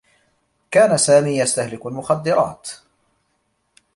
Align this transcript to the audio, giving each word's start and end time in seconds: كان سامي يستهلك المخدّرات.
كان 0.71 0.97
سامي 0.97 1.37
يستهلك 1.39 1.85
المخدّرات. 1.85 2.69